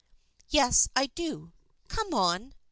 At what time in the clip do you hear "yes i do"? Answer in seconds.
0.49-1.51